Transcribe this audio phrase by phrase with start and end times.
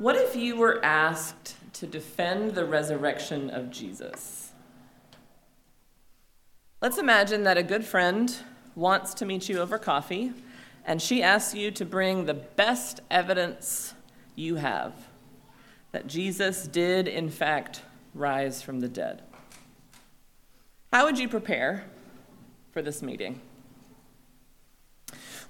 [0.00, 4.50] What if you were asked to defend the resurrection of Jesus?
[6.80, 8.34] Let's imagine that a good friend
[8.74, 10.32] wants to meet you over coffee,
[10.86, 13.92] and she asks you to bring the best evidence
[14.36, 14.94] you have
[15.92, 17.82] that Jesus did, in fact,
[18.14, 19.20] rise from the dead.
[20.94, 21.84] How would you prepare
[22.72, 23.38] for this meeting?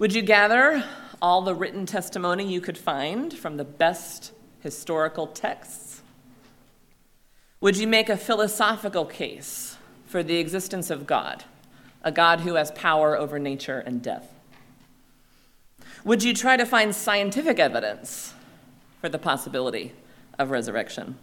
[0.01, 0.83] Would you gather
[1.23, 6.03] all the written testimony you could find from the best historical texts?
[7.61, 11.45] Would you make a philosophical case for the existence of God,
[12.03, 14.33] a God who has power over nature and death?
[16.05, 18.35] Would you try to find scientific evidence
[19.01, 19.93] for the possibility
[20.39, 21.19] of resurrection?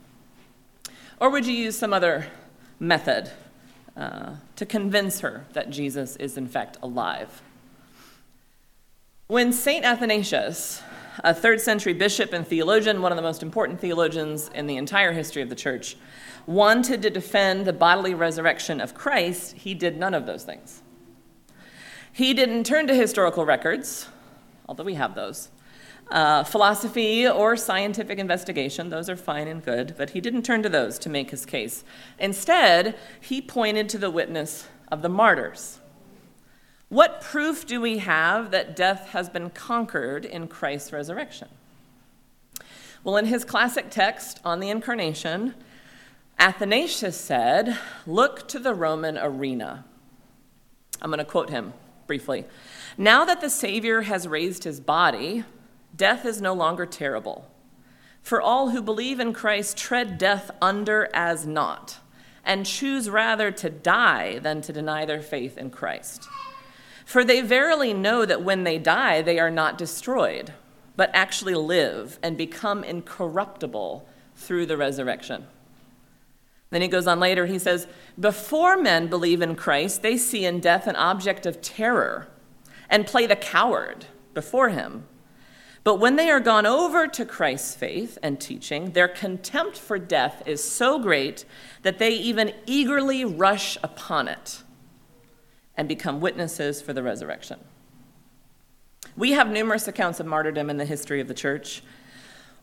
[1.19, 2.27] Or would you use some other
[2.79, 3.31] method
[3.95, 7.41] uh, to convince her that Jesus is in fact alive?
[9.25, 9.83] When St.
[9.83, 10.83] Athanasius
[11.23, 15.11] a third century bishop and theologian, one of the most important theologians in the entire
[15.11, 15.97] history of the church,
[16.45, 20.81] wanted to defend the bodily resurrection of Christ, he did none of those things.
[22.11, 24.07] He didn't turn to historical records,
[24.67, 25.49] although we have those.
[26.09, 30.69] Uh, philosophy or scientific investigation, those are fine and good, but he didn't turn to
[30.69, 31.83] those to make his case.
[32.17, 35.79] Instead, he pointed to the witness of the martyrs.
[36.89, 41.49] What proof do we have that death has been conquered in Christ's resurrection?
[43.03, 45.53] Well, in his classic text on the incarnation,
[46.39, 49.85] Athanasius said, Look to the Roman arena.
[51.01, 51.73] I'm going to quote him
[52.05, 52.45] briefly.
[52.97, 55.43] Now that the Savior has raised his body,
[55.95, 57.51] death is no longer terrible.
[58.21, 61.99] For all who believe in Christ tread death under as naught,
[62.45, 66.27] and choose rather to die than to deny their faith in Christ.
[67.07, 70.53] For they verily know that when they die, they are not destroyed,
[70.97, 75.47] but actually live and become incorruptible through the resurrection.
[76.69, 77.87] Then he goes on later, he says,
[78.19, 82.27] Before men believe in Christ, they see in death an object of terror
[82.89, 85.05] and play the coward before him.
[85.85, 90.43] But when they are gone over to Christ's faith and teaching, their contempt for death
[90.45, 91.45] is so great
[91.83, 94.63] that they even eagerly rush upon it
[95.77, 97.59] and become witnesses for the resurrection.
[99.15, 101.83] We have numerous accounts of martyrdom in the history of the church.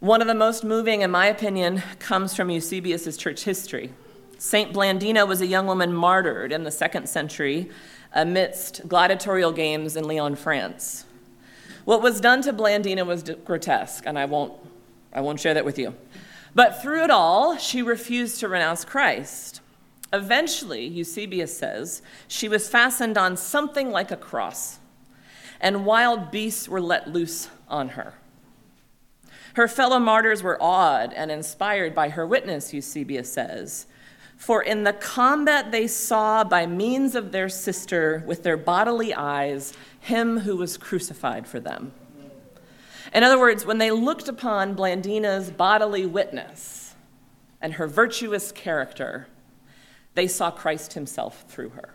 [0.01, 3.93] One of the most moving, in my opinion, comes from Eusebius' church history.
[4.39, 7.71] Saint Blandina was a young woman martyred in the second century
[8.13, 11.07] amidst gladiatorial games in Lyon, France.
[11.85, 14.53] What was done to Blandina was grotesque, and I won't,
[15.13, 15.95] I won't share that with you.
[16.55, 19.61] But through it all, she refused to renounce Christ.
[20.15, 24.79] Eventually, Eusebius says, she was fastened on something like a cross,
[25.61, 28.15] and wild beasts were let loose on her.
[29.55, 33.89] Her fellow martyrs were awed and inspired by her witness, Eusebius says.
[34.37, 39.73] For in the combat they saw by means of their sister with their bodily eyes
[39.99, 41.93] him who was crucified for them.
[43.13, 46.95] In other words, when they looked upon Blandina's bodily witness
[47.61, 49.27] and her virtuous character,
[50.15, 51.95] they saw Christ himself through her.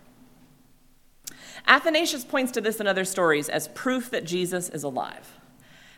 [1.67, 5.39] Athanasius points to this in other stories as proof that Jesus is alive.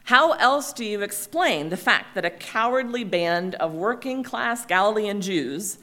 [0.05, 5.21] How else do you explain the fact that a cowardly band of working class Galilean
[5.21, 5.77] Jews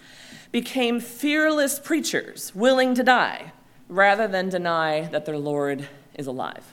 [0.50, 3.52] became fearless preachers willing to die
[3.88, 6.72] rather than deny that their Lord is alive?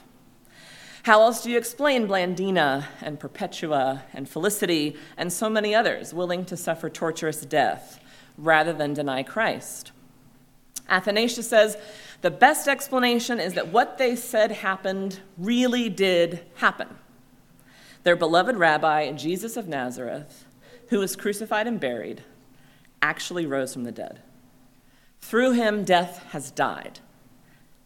[1.04, 6.44] How else do you explain Blandina and Perpetua and Felicity and so many others willing
[6.46, 8.00] to suffer torturous death
[8.36, 9.92] rather than deny Christ.
[10.88, 11.76] Athanasius says
[12.22, 16.88] the best explanation is that what they said happened really did happen.
[18.04, 20.44] Their beloved rabbi, Jesus of Nazareth,
[20.88, 22.22] who was crucified and buried,
[23.02, 24.20] actually rose from the dead.
[25.20, 27.00] Through him, death has died,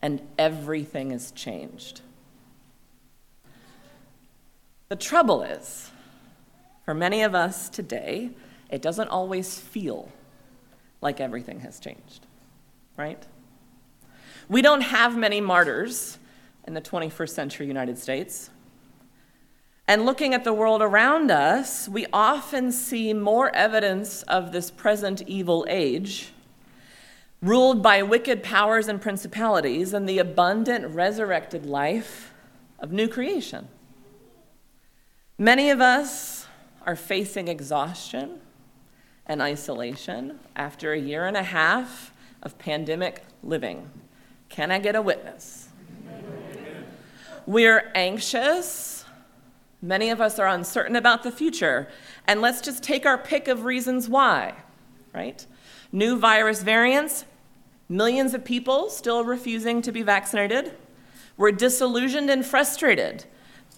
[0.03, 2.03] and everything is changed.
[4.91, 5.91] The trouble is,
[6.85, 8.31] for many of us today,
[8.71, 10.11] it doesn't always feel
[11.01, 12.27] like everything has changed,
[12.97, 13.27] right?
[14.49, 16.19] We don't have many martyrs
[16.67, 18.51] in the 21st century United States.
[19.87, 25.23] And looking at the world around us, we often see more evidence of this present
[25.27, 26.33] evil age,
[27.43, 32.33] ruled by wicked powers and principalities, than the abundant resurrected life
[32.79, 33.69] of new creation.
[35.39, 36.47] Many of us
[36.87, 38.41] are facing exhaustion
[39.31, 42.13] and isolation after a year and a half
[42.43, 43.89] of pandemic living.
[44.49, 45.69] Can I get a witness?
[47.47, 49.01] We're anxious
[49.83, 51.89] Many of us are uncertain about the future,
[52.27, 54.55] and let's just take our pick of reasons why,
[55.15, 55.47] right?
[55.91, 57.25] New virus variants,
[57.89, 60.77] millions of people still refusing to be vaccinated.
[61.39, 63.25] We're disillusioned and frustrated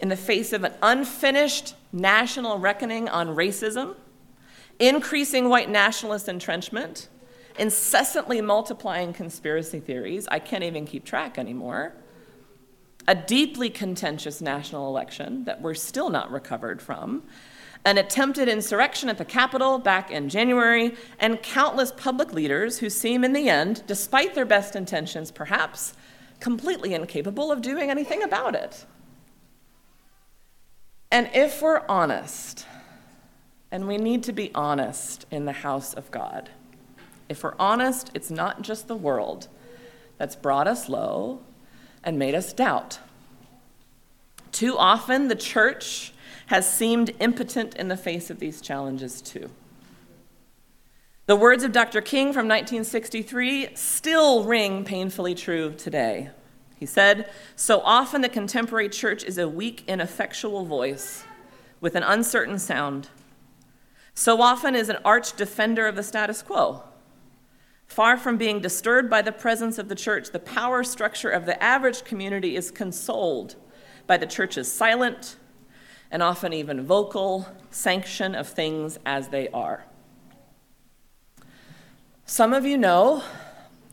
[0.01, 3.95] in the face of an unfinished national reckoning on racism,
[4.79, 7.09] increasing white nationalist entrenchment,
[7.59, 10.27] incessantly multiplying conspiracy theories.
[10.31, 11.95] I can't even keep track anymore
[13.09, 17.23] a deeply contentious national election that we're still not recovered from,
[17.85, 23.25] an attempted insurrection at the Capitol back in January, and countless public leaders who seem,
[23.25, 25.95] in the end, despite their best intentions, perhaps,
[26.39, 28.87] completely incapable of doing anything about it.
[31.11, 32.67] And if we're honest,
[33.73, 36.51] and we need to be honest in the house of God,
[37.29, 39.49] if we're honest, it's not just the world
[40.19, 41.41] that's brought us low
[42.05, 42.99] and made us doubt.
[44.53, 46.13] Too often, the church
[46.47, 49.49] has seemed impotent in the face of these challenges, too.
[51.25, 52.03] The words of Dr.
[52.03, 56.29] King from 1963 still ring painfully true today.
[56.77, 61.25] He said, So often the contemporary church is a weak, ineffectual voice
[61.81, 63.09] with an uncertain sound.
[64.15, 66.83] So often is an arch defender of the status quo.
[67.87, 71.63] Far from being disturbed by the presence of the church, the power structure of the
[71.63, 73.57] average community is consoled
[74.07, 75.37] by the church's silent
[76.11, 79.85] and often even vocal sanction of things as they are.
[82.27, 83.23] Some of you know,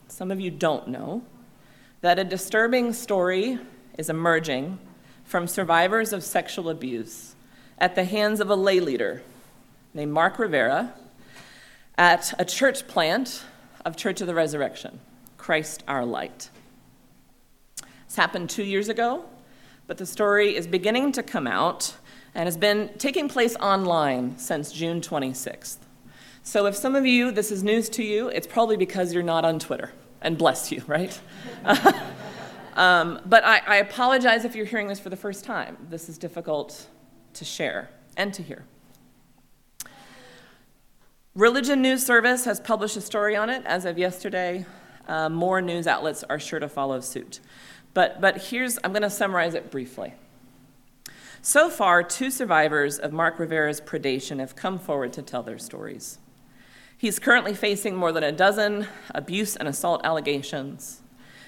[0.08, 1.24] some of you don't know,
[2.02, 3.60] that a disturbing story
[3.98, 4.80] is emerging
[5.24, 7.36] from survivors of sexual abuse
[7.78, 9.22] at the hands of a lay leader
[9.94, 10.94] named Mark Rivera
[11.98, 13.44] at a church plant
[13.86, 15.00] of Church of the Resurrection,
[15.38, 16.50] Christ our Light.
[18.08, 19.26] This happened two years ago,
[19.88, 21.96] but the story is beginning to come out
[22.34, 25.78] and has been taking place online since June 26th.
[26.44, 29.46] So if some of you, this is news to you, it's probably because you're not
[29.46, 29.92] on Twitter.
[30.22, 31.20] And bless you, right?
[32.76, 35.78] um, but I, I apologize if you're hearing this for the first time.
[35.90, 36.88] This is difficult
[37.34, 38.66] to share and to hear.
[41.40, 44.66] Religion News Service has published a story on it as of yesterday.
[45.08, 47.40] Uh, more news outlets are sure to follow suit.
[47.94, 50.16] But, but here's, I'm going to summarize it briefly.
[51.42, 56.18] So far, two survivors of Mark Rivera's predation have come forward to tell their stories.
[56.98, 61.00] He's currently facing more than a dozen abuse and assault allegations.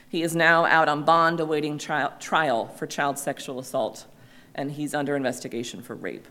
[0.08, 4.06] He is now out on bond awaiting tri- trial for child sexual assault,
[4.56, 6.30] and he's under investigation for rape.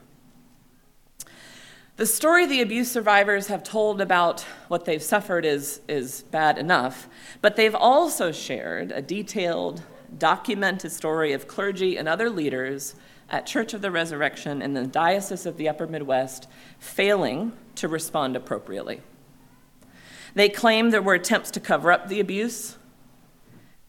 [2.00, 7.10] The story the abuse survivors have told about what they've suffered is, is bad enough,
[7.42, 9.82] but they've also shared a detailed,
[10.16, 12.94] documented story of clergy and other leaders
[13.28, 16.48] at Church of the Resurrection in the Diocese of the Upper Midwest
[16.78, 19.02] failing to respond appropriately.
[20.34, 22.78] They claim there were attempts to cover up the abuse,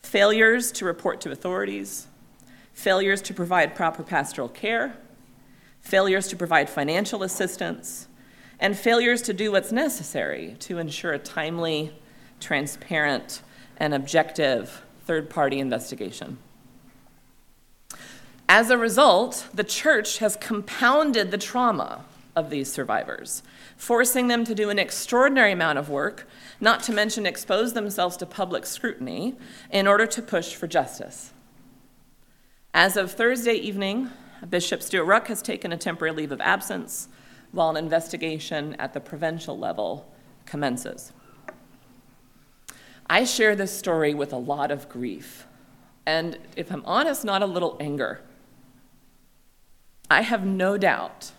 [0.04, 2.08] failures to report to authorities,
[2.74, 4.98] failures to provide proper pastoral care
[5.82, 8.08] failures to provide financial assistance,
[8.60, 11.94] and failures to do what's necessary to ensure a timely,
[12.40, 13.42] transparent,
[13.78, 16.38] and objective third party investigation.
[18.48, 23.44] As a result, the church has compounded the trauma of these survivors,
[23.76, 26.28] forcing them to do an extraordinary amount of work,
[26.60, 29.36] not to mention expose themselves to public scrutiny,
[29.72, 31.32] in order to push for justice.
[32.74, 34.12] As of Thursday evening,
[34.50, 37.08] Bishop Stewart Ruch has taken a temporary leave of absence
[37.52, 40.12] while an investigation at the provincial level
[40.46, 41.14] commences.
[43.08, 45.46] I share this story with a lot of grief,
[46.06, 48.22] and if I'm honest, not a little anger.
[50.10, 51.32] I have no doubt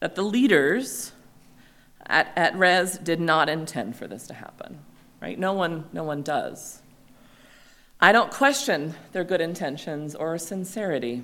[0.00, 1.12] that the leaders
[2.06, 4.80] at, at Res did not intend for this to happen,
[5.20, 5.38] right?
[5.38, 6.82] No one, no one does.
[8.00, 11.22] I don't question their good intentions or sincerity.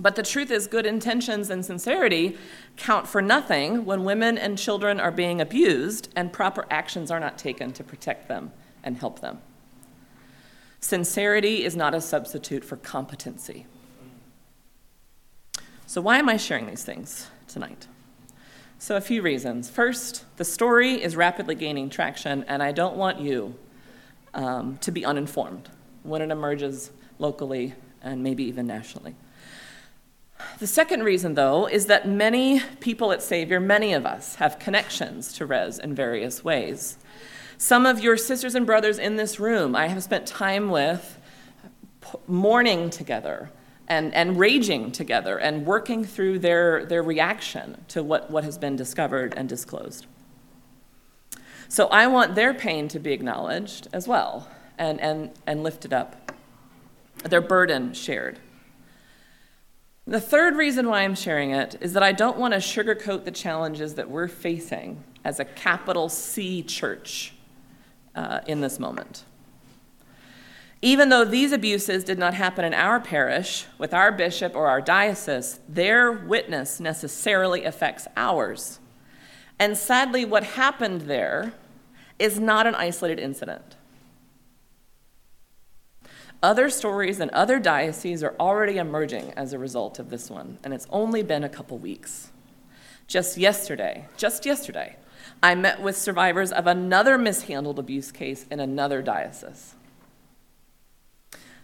[0.00, 2.38] But the truth is, good intentions and sincerity
[2.78, 7.36] count for nothing when women and children are being abused and proper actions are not
[7.36, 8.50] taken to protect them
[8.82, 9.40] and help them.
[10.80, 13.66] Sincerity is not a substitute for competency.
[15.86, 17.86] So, why am I sharing these things tonight?
[18.78, 19.68] So, a few reasons.
[19.68, 23.54] First, the story is rapidly gaining traction, and I don't want you
[24.32, 25.68] um, to be uninformed
[26.04, 29.14] when it emerges locally and maybe even nationally.
[30.58, 35.32] The second reason, though, is that many people at Savior, many of us, have connections
[35.34, 36.98] to Res in various ways.
[37.56, 41.18] Some of your sisters and brothers in this room I have spent time with,
[42.26, 43.50] mourning together
[43.88, 48.76] and, and raging together and working through their, their reaction to what, what has been
[48.76, 50.06] discovered and disclosed.
[51.68, 56.32] So I want their pain to be acknowledged as well and, and, and lifted up,
[57.24, 58.38] their burden shared.
[60.10, 63.30] The third reason why I'm sharing it is that I don't want to sugarcoat the
[63.30, 67.32] challenges that we're facing as a capital C church
[68.16, 69.22] uh, in this moment.
[70.82, 74.80] Even though these abuses did not happen in our parish, with our bishop or our
[74.80, 78.80] diocese, their witness necessarily affects ours.
[79.60, 81.52] And sadly, what happened there
[82.18, 83.76] is not an isolated incident.
[86.42, 90.72] Other stories in other dioceses are already emerging as a result of this one, and
[90.72, 92.30] it's only been a couple weeks.
[93.06, 94.96] Just yesterday, just yesterday,
[95.42, 99.74] I met with survivors of another mishandled abuse case in another diocese.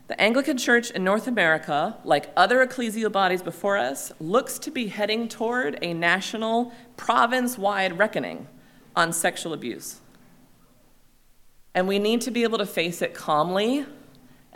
[0.09, 4.89] The Anglican Church in North America, like other ecclesial bodies before us, looks to be
[4.89, 8.47] heading toward a national, province wide reckoning
[8.95, 10.01] on sexual abuse.
[11.75, 13.87] And we need to be able to face it calmly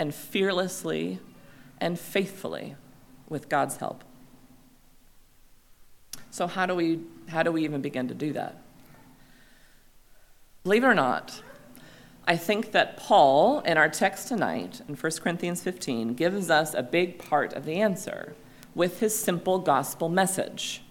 [0.00, 1.18] and fearlessly
[1.78, 2.74] and faithfully
[3.28, 4.02] with God's help.
[6.30, 8.62] So, how do we, how do we even begin to do that?
[10.64, 11.42] Believe it or not,
[12.26, 16.82] I think that Paul, in our text tonight, in 1 Corinthians 15, gives us a
[16.82, 18.34] big part of the answer
[18.74, 20.82] with his simple gospel message.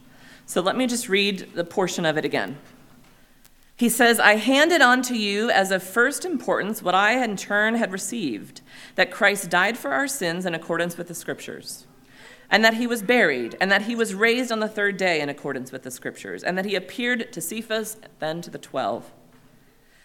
[0.46, 2.58] So let me just read the portion of it again.
[3.80, 7.76] He says, I handed on to you as of first importance what I in turn
[7.76, 8.60] had received
[8.96, 11.88] that Christ died for our sins in accordance with the Scriptures,
[12.52, 15.30] and that he was buried, and that he was raised on the third day in
[15.30, 19.14] accordance with the Scriptures, and that he appeared to Cephas, then to the twelve.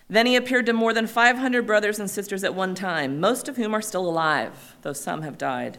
[0.09, 3.57] Then he appeared to more than 500 brothers and sisters at one time, most of
[3.57, 5.79] whom are still alive, though some have died.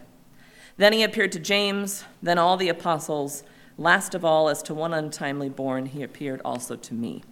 [0.75, 3.44] Then he appeared to James, then all the apostles.
[3.78, 7.24] Last of all, as to one untimely born, he appeared also to me.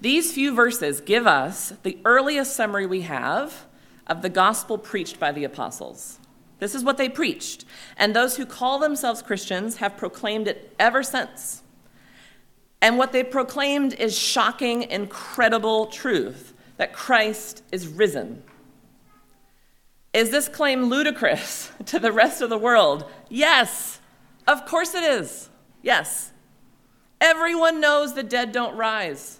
[0.00, 3.66] These few verses give us the earliest summary we have
[4.06, 6.18] of the gospel preached by the apostles.
[6.58, 7.64] This is what they preached,
[7.96, 11.62] and those who call themselves Christians have proclaimed it ever since.
[12.82, 18.42] And what they proclaimed is shocking, incredible truth that Christ is risen.
[20.12, 23.04] Is this claim ludicrous to the rest of the world?
[23.28, 24.00] Yes,
[24.46, 25.50] of course it is.
[25.82, 26.32] Yes.
[27.20, 29.39] Everyone knows the dead don't rise.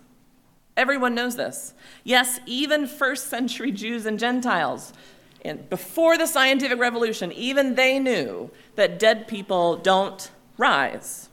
[0.80, 1.74] Everyone knows this.
[2.04, 4.94] Yes, even first century Jews and Gentiles,
[5.44, 11.28] and before the scientific revolution, even they knew that dead people don't rise.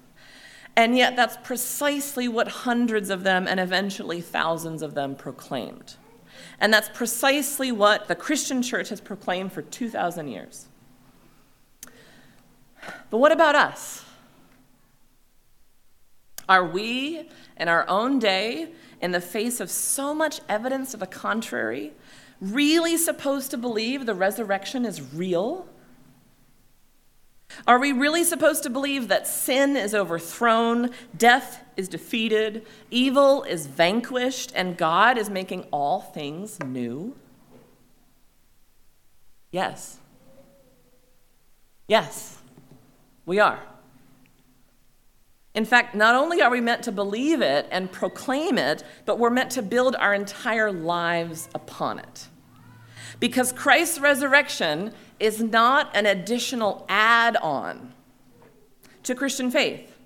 [0.76, 5.96] And yet, that's precisely what hundreds of them and eventually thousands of them proclaimed.
[6.60, 10.66] And that's precisely what the Christian church has proclaimed for 2,000 years.
[13.10, 14.04] But what about us?
[16.50, 21.08] Are we, in our own day, in the face of so much evidence to the
[21.08, 21.94] contrary,
[22.42, 25.68] really supposed to believe the resurrection is real?
[27.66, 33.68] Are we really supposed to believe that sin is overthrown, death is defeated, evil is
[33.68, 37.16] vanquished, and God is making all things new?
[39.52, 39.98] Yes.
[41.88, 42.38] Yes,
[43.26, 43.62] we are.
[45.58, 49.32] In fact, not only are we meant to believe it and proclaim it, but we're
[49.32, 52.28] meant to build our entire lives upon it.
[53.20, 57.92] Because Christ's resurrection is not an additional add on
[59.02, 59.98] to Christian faith,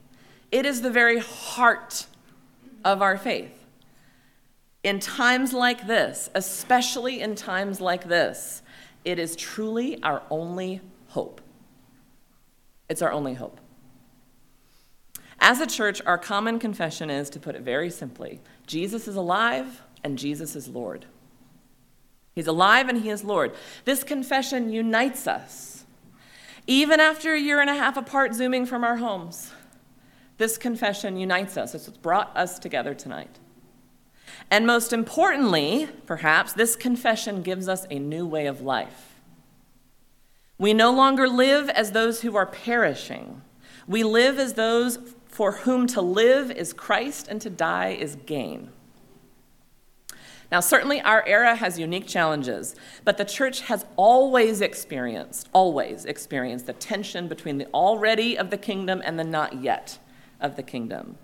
[0.53, 2.05] it is the very heart
[2.86, 3.65] of our faith.
[4.86, 8.62] In times like this, especially in times like this,
[9.03, 10.79] it is truly our only
[11.10, 11.41] hope.
[12.88, 13.61] It's our only hope.
[15.43, 19.81] As a church, our common confession is, to put it very simply, Jesus is alive
[20.03, 21.07] and Jesus is Lord.
[22.36, 23.53] He's alive and He is Lord.
[23.83, 25.83] This confession unites us.
[26.67, 29.51] Even after a year and a half apart, zooming from our homes,
[30.38, 31.74] this confession unites us.
[31.74, 33.39] It's what brought us together tonight.
[34.51, 39.15] And most importantly, perhaps, this confession gives us a new way of life.
[40.60, 43.41] We no longer live as those who are perishing.
[43.88, 45.00] We live as those
[45.41, 48.69] for whom to live is Christ and to die is gain.
[50.51, 56.67] Now, certainly our era has unique challenges, but the church has always experienced, always experienced
[56.67, 59.98] the tension between the already of the kingdom and the not yet
[60.39, 61.17] of the kingdom.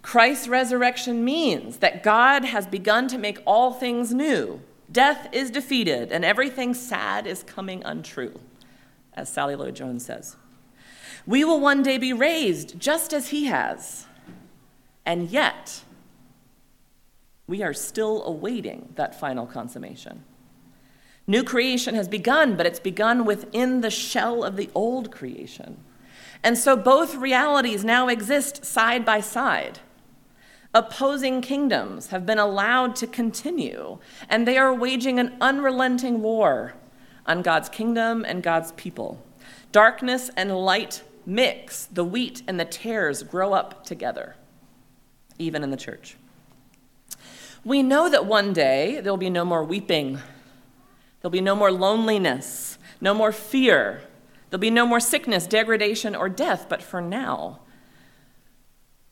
[0.00, 4.62] Christ's resurrection means that God has begun to make all things new.
[4.90, 8.40] Death is defeated, and everything sad is coming untrue,
[9.12, 10.36] as Sally Lloyd Jones says.
[11.26, 14.06] We will one day be raised just as he has.
[15.04, 15.82] And yet,
[17.46, 20.24] we are still awaiting that final consummation.
[21.26, 25.78] New creation has begun, but it's begun within the shell of the old creation.
[26.42, 29.80] And so both realities now exist side by side.
[30.72, 33.98] Opposing kingdoms have been allowed to continue,
[34.28, 36.74] and they are waging an unrelenting war
[37.26, 39.20] on God's kingdom and God's people.
[39.72, 44.34] Darkness and light mix, the wheat and the tares grow up together,
[45.38, 46.16] even in the church.
[47.64, 50.18] We know that one day there will be no more weeping,
[51.20, 54.02] there'll be no more loneliness, no more fear,
[54.48, 56.66] there'll be no more sickness, degradation, or death.
[56.68, 57.60] But for now,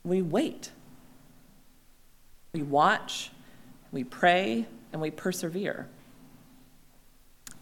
[0.02, 0.72] we wait.
[2.52, 3.30] We watch,
[3.92, 5.86] we pray, and we persevere.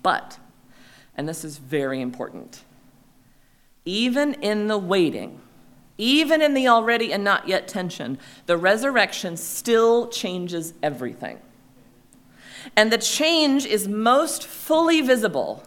[0.02, 0.38] But,
[1.16, 2.62] and this is very important,
[3.86, 5.40] even in the waiting,
[5.96, 11.38] even in the already and not yet tension, the resurrection still changes everything.
[12.76, 15.62] And the change is most fully visible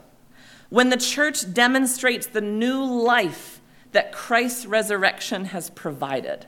[0.69, 3.61] when the church demonstrates the new life
[3.91, 6.45] that Christ's resurrection has provided.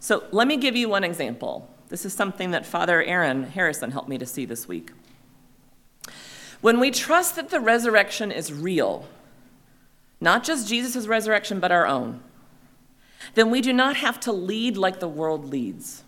[0.00, 1.72] So let me give you one example.
[1.88, 4.90] This is something that Father Aaron Harrison helped me to see this week.
[6.60, 9.06] When we trust that the resurrection is real,
[10.20, 12.22] not just Jesus' resurrection, but our own,
[13.34, 16.04] then we do not have to lead like the world leads.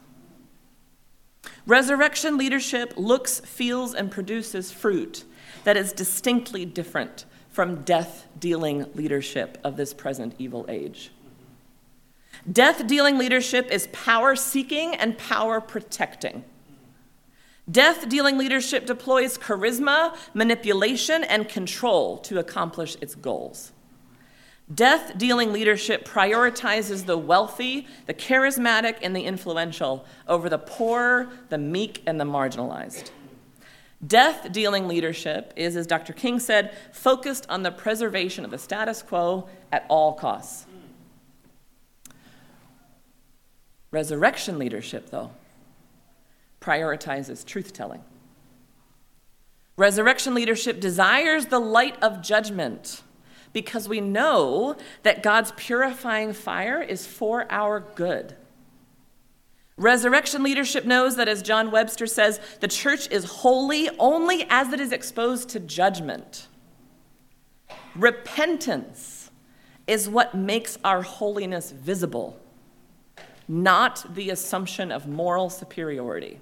[1.67, 5.25] Resurrection leadership looks, feels, and produces fruit
[5.65, 11.13] that is distinctly different from death dealing leadership of this present evil age.
[12.51, 16.45] Death dealing leadership is power seeking and power protecting.
[17.71, 23.71] Death dealing leadership deploys charisma, manipulation, and control to accomplish its goals.
[24.73, 31.59] Death dealing leadership prioritizes the wealthy, the charismatic, and the influential over the poor, the
[31.59, 33.11] meek, and the marginalized.
[34.05, 36.13] Death dealing leadership is, as Dr.
[36.13, 40.67] King said, focused on the preservation of the status quo at all costs.
[43.91, 45.31] Resurrection leadership, though,
[46.61, 48.03] prioritizes truth telling.
[49.77, 53.03] Resurrection leadership desires the light of judgment
[53.53, 58.37] because we know that God's purifying fire is for our good.
[59.77, 64.81] Resurrection leadership knows that, as John Webster says, the church is holy only as it
[64.81, 66.47] is exposed to judgment.
[67.97, 69.31] Repentance
[69.87, 72.39] is what makes our holiness visible
[73.49, 76.41] not the assumption of moral superiority.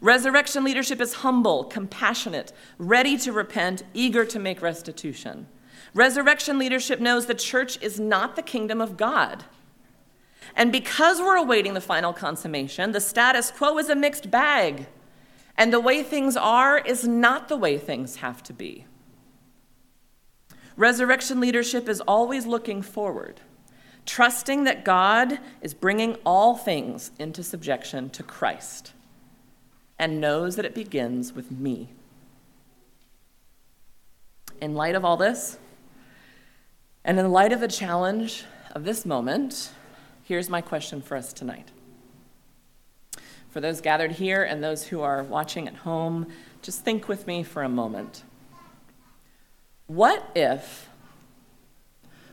[0.00, 5.46] Resurrection leadership is humble, compassionate, ready to repent, eager to make restitution.
[5.92, 9.44] Resurrection leadership knows the church is not the kingdom of God.
[10.56, 14.86] And because we're awaiting the final consummation, the status quo is a mixed bag.
[15.56, 18.86] And the way things are is not the way things have to be.
[20.76, 23.40] Resurrection leadership is always looking forward
[24.06, 28.92] trusting that God is bringing all things into subjection to Christ
[30.00, 31.90] and knows that it begins with me.
[34.58, 35.58] In light of all this,
[37.04, 39.72] and in light of the challenge of this moment,
[40.24, 41.68] here's my question for us tonight.
[43.50, 46.28] For those gathered here and those who are watching at home,
[46.62, 48.22] just think with me for a moment.
[49.86, 50.88] What if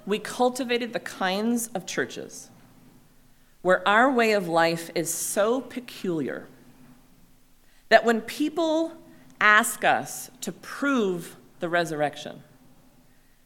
[0.06, 2.50] we cultivated the kinds of churches
[3.62, 6.48] where our way of life is so peculiar
[7.90, 8.94] that when people
[9.40, 12.44] ask us to prove the resurrection,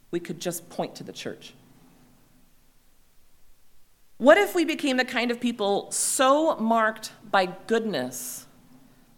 [0.10, 1.54] we could just point to the church.
[4.18, 8.46] What if we became the kind of people so marked by goodness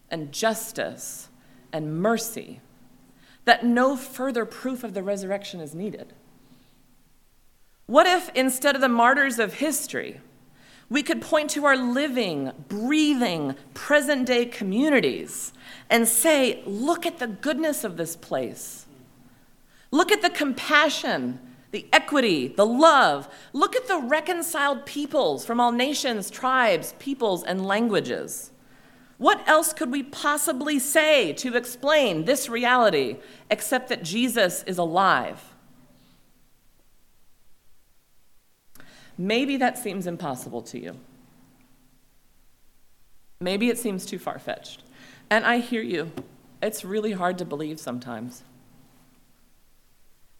[0.09, 1.27] and justice
[1.73, 2.61] and mercy
[3.45, 6.13] that no further proof of the resurrection is needed?
[7.85, 10.21] What if instead of the martyrs of history,
[10.89, 15.53] we could point to our living, breathing, present day communities
[15.89, 18.85] and say, look at the goodness of this place.
[19.91, 21.39] Look at the compassion,
[21.71, 23.27] the equity, the love.
[23.53, 28.51] Look at the reconciled peoples from all nations, tribes, peoples, and languages.
[29.17, 33.17] What else could we possibly say to explain this reality
[33.49, 35.52] except that Jesus is alive?
[39.17, 40.97] Maybe that seems impossible to you.
[43.39, 44.83] Maybe it seems too far fetched.
[45.29, 46.11] And I hear you.
[46.61, 48.43] It's really hard to believe sometimes.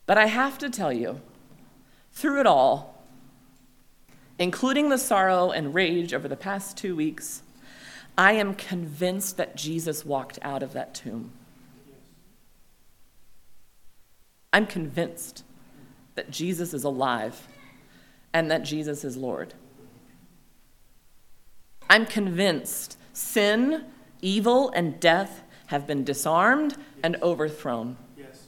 [0.06, 1.22] But I have to tell you,
[2.12, 3.04] through it all,
[4.40, 7.44] including the sorrow and rage over the past two weeks,
[8.18, 11.32] I am convinced that Jesus walked out of that tomb.
[14.52, 15.44] I'm convinced
[16.16, 17.48] that Jesus is alive
[18.34, 19.54] and that Jesus is Lord.
[21.90, 23.86] I'm convinced sin,
[24.22, 27.98] evil, and death have been disarmed and overthrown.
[28.18, 28.48] Yes.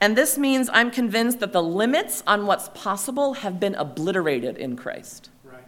[0.00, 4.76] And this means I'm convinced that the limits on what's possible have been obliterated in
[4.76, 5.30] Christ.
[5.44, 5.64] Right.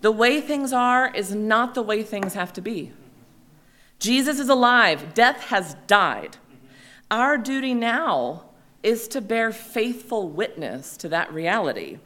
[0.00, 2.82] The way things are is not the way things have to be.
[2.82, 2.92] Mm-hmm.
[4.00, 6.32] Jesus is alive, death has died.
[6.32, 6.66] Mm-hmm.
[7.12, 8.46] Our duty now
[8.82, 11.98] is to bear faithful witness to that reality.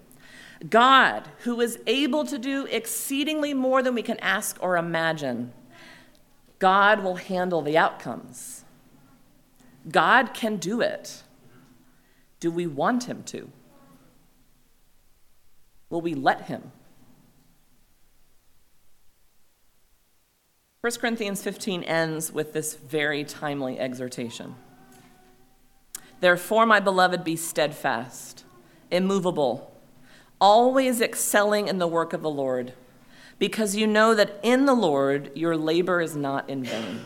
[0.68, 5.52] God, who is able to do exceedingly more than we can ask or imagine,
[6.58, 8.64] God will handle the outcomes.
[9.90, 11.22] God can do it.
[12.38, 13.50] Do we want Him to?
[15.88, 16.72] Will we let Him?
[20.82, 24.54] 1 Corinthians 15 ends with this very timely exhortation.
[26.20, 28.44] Therefore, my beloved, be steadfast,
[28.90, 29.72] immovable,
[30.40, 32.74] always excelling in the work of the Lord,
[33.38, 37.00] because you know that in the Lord your labor is not in vain.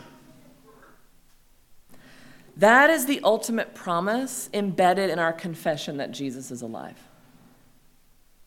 [2.57, 6.97] That is the ultimate promise embedded in our confession that Jesus is alive.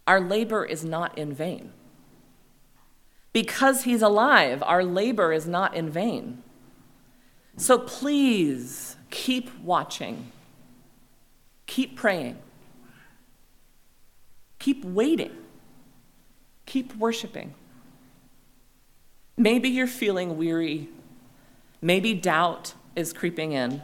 [0.06, 1.72] Our labor is not in vain.
[3.34, 6.42] Because he's alive, our labor is not in vain.
[7.58, 10.32] So please keep watching
[11.68, 12.36] Keep praying.
[14.58, 15.30] Keep waiting.
[16.66, 17.54] Keep worshiping.
[19.36, 20.88] Maybe you're feeling weary.
[21.80, 23.80] Maybe doubt is creeping in.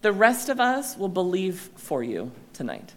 [0.00, 2.94] The rest of us will believe for you tonight.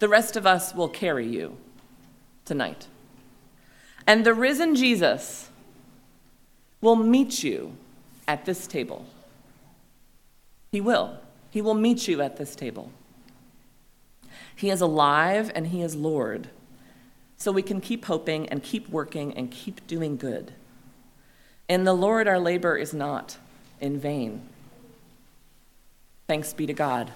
[0.00, 1.56] The rest of us will carry you
[2.44, 2.88] tonight.
[4.06, 5.48] And the risen Jesus
[6.80, 7.76] will meet you
[8.26, 9.06] at this table.
[10.72, 11.18] He will.
[11.58, 12.92] He will meet you at this table.
[14.54, 16.50] He is alive and He is Lord.
[17.36, 20.52] So we can keep hoping and keep working and keep doing good.
[21.68, 23.38] In the Lord, our labor is not
[23.80, 24.48] in vain.
[26.28, 27.10] Thanks be to God.